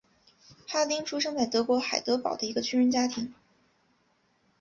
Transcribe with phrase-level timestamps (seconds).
[0.65, 3.35] 哈丁出生在德国海德堡的一个军人家庭。